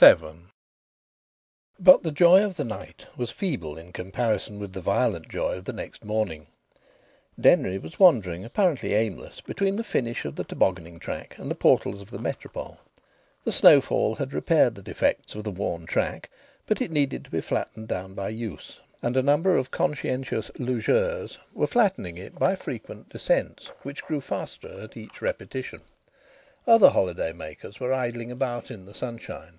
VII 0.00 0.46
But 1.78 2.02
the 2.02 2.10
joy 2.10 2.42
of 2.42 2.56
the 2.56 2.64
night 2.64 3.06
was 3.16 3.30
feeble 3.30 3.78
in 3.78 3.92
comparison 3.92 4.58
with 4.58 4.72
the 4.72 4.80
violent 4.80 5.28
joy 5.28 5.58
of 5.58 5.64
the 5.66 5.72
next 5.72 6.04
morning. 6.04 6.48
Denry 7.38 7.78
was 7.78 8.00
wandering, 8.00 8.44
apparently 8.44 8.94
aimless, 8.94 9.40
between 9.42 9.76
the 9.76 9.84
finish 9.84 10.24
of 10.24 10.34
the 10.34 10.42
tobogganing 10.42 10.98
track 10.98 11.36
and 11.38 11.48
the 11.48 11.54
portals 11.54 12.00
of 12.00 12.10
the 12.10 12.18
Métropole. 12.18 12.78
The 13.44 13.52
snowfall 13.52 14.16
had 14.16 14.32
repaired 14.32 14.74
the 14.74 14.82
defects 14.82 15.36
of 15.36 15.44
the 15.44 15.52
worn 15.52 15.86
track, 15.86 16.30
but 16.66 16.80
it 16.80 16.90
needed 16.90 17.24
to 17.26 17.30
be 17.30 17.42
flattened 17.42 17.86
down 17.86 18.14
by 18.14 18.30
use, 18.30 18.80
and 19.02 19.16
a 19.16 19.22
number 19.22 19.56
of 19.56 19.70
conscientious 19.70 20.50
"lugeurs" 20.58 21.38
were 21.54 21.68
flattening 21.68 22.16
it 22.16 22.36
by 22.36 22.56
frequent 22.56 23.10
descents, 23.10 23.68
which 23.82 24.02
grew 24.02 24.22
faster 24.22 24.80
at 24.80 24.96
each 24.96 25.22
repetition. 25.22 25.80
Other 26.66 26.90
holiday 26.90 27.32
makers 27.32 27.78
were 27.78 27.92
idling 27.92 28.32
about 28.32 28.68
in 28.68 28.86
the 28.86 28.94
sunshine. 28.94 29.58